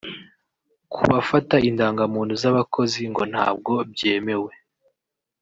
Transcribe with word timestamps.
Ku 0.91 1.01
bafata 1.11 1.55
indangamuntu 1.69 2.33
z’abakozi 2.41 3.01
ngo 3.11 3.23
ntabwo 3.31 3.73
byemewe 3.91 4.51